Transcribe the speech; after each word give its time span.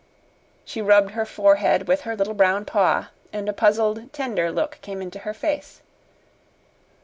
She 0.65 0.81
rubbed 0.81 1.11
her 1.11 1.27
forehead 1.27 1.87
with 1.87 2.01
her 2.01 2.15
little 2.15 2.33
brown 2.33 2.65
paw, 2.65 3.09
and 3.31 3.47
a 3.47 3.53
puzzled, 3.53 4.11
tender 4.11 4.51
look 4.51 4.79
came 4.81 4.99
into 4.99 5.19
her 5.19 5.33
face. 5.35 5.83